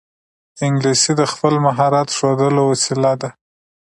انګلیسي 0.65 1.11
د 1.19 1.21
خپل 1.31 1.53
مهارت 1.65 2.07
ښودلو 2.17 2.61
وسیله 2.71 3.11
ده 3.21 3.29